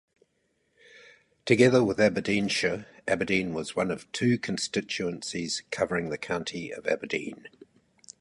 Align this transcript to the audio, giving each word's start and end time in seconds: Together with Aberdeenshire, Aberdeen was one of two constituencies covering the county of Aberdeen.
Together 1.45 1.83
with 1.83 1.99
Aberdeenshire, 1.99 2.87
Aberdeen 3.07 3.53
was 3.53 3.75
one 3.75 3.91
of 3.91 4.11
two 4.11 4.39
constituencies 4.39 5.61
covering 5.69 6.09
the 6.09 6.17
county 6.17 6.73
of 6.73 6.87
Aberdeen. 6.87 7.47